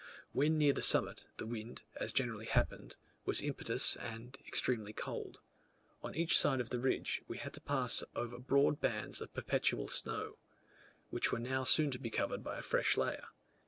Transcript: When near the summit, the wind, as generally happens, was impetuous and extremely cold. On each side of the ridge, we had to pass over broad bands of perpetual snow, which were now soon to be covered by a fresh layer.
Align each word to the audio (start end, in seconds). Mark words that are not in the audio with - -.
When 0.33 0.57
near 0.57 0.73
the 0.73 0.81
summit, 0.81 1.27
the 1.37 1.45
wind, 1.45 1.83
as 1.95 2.11
generally 2.11 2.47
happens, 2.47 2.95
was 3.23 3.39
impetuous 3.39 3.95
and 3.97 4.35
extremely 4.47 4.93
cold. 4.93 5.41
On 6.01 6.15
each 6.15 6.39
side 6.39 6.59
of 6.59 6.71
the 6.71 6.79
ridge, 6.79 7.21
we 7.27 7.37
had 7.37 7.53
to 7.53 7.61
pass 7.61 8.03
over 8.15 8.39
broad 8.39 8.79
bands 8.81 9.21
of 9.21 9.31
perpetual 9.35 9.89
snow, 9.89 10.39
which 11.11 11.31
were 11.31 11.37
now 11.37 11.65
soon 11.65 11.91
to 11.91 11.99
be 11.99 12.09
covered 12.09 12.43
by 12.43 12.57
a 12.57 12.63
fresh 12.63 12.97
layer. 12.97 13.25